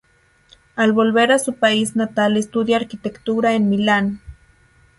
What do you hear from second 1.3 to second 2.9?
a su país natal estudia